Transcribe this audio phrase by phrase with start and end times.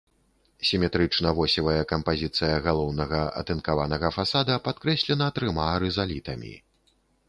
[0.69, 6.53] Сіметрычна-восевая кампазіцыя галоўнага атынкаванага фасада падкрэслена трыма рызалітамі.